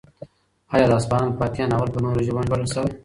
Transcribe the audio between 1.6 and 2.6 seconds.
ناول په نورو ژبو هم